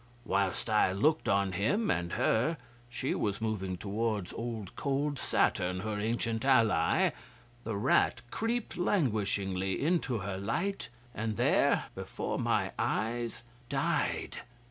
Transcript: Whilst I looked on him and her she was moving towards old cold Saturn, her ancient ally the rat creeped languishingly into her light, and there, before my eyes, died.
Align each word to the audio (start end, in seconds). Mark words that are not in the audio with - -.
Whilst 0.25 0.67
I 0.67 0.91
looked 0.93 1.29
on 1.29 1.51
him 1.51 1.91
and 1.91 2.13
her 2.13 2.57
she 2.89 3.13
was 3.13 3.39
moving 3.39 3.77
towards 3.77 4.33
old 4.33 4.75
cold 4.75 5.19
Saturn, 5.19 5.81
her 5.81 5.99
ancient 5.99 6.43
ally 6.43 7.11
the 7.63 7.75
rat 7.77 8.23
creeped 8.31 8.77
languishingly 8.77 9.79
into 9.79 10.17
her 10.17 10.39
light, 10.39 10.89
and 11.13 11.37
there, 11.37 11.83
before 11.93 12.39
my 12.39 12.71
eyes, 12.79 13.43
died. 13.69 14.37